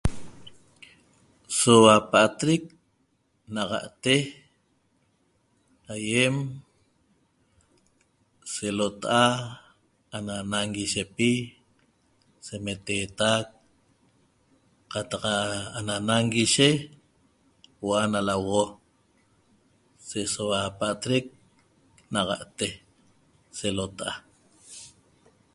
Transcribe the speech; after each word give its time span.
Sohua 1.57 1.97
patric 2.11 2.63
naxate 3.53 4.15
aiem 5.93 6.35
se 8.53 8.67
lotaa' 8.77 9.43
ana 10.15 10.35
nañiguishepi 10.51 11.31
se 12.45 12.55
metetaq 12.65 13.45
catac 14.91 15.23
ana 15.77 15.95
na 15.97 16.07
nañiguishe 16.09 16.69
huoo 17.79 18.05
na 18.13 18.19
lahuoxo 18.27 18.75
se 20.07 20.19
soba 20.33 20.59
patric 20.79 21.25
naxate 22.13 22.67
se 23.57 23.67
lotaa' 23.77 24.17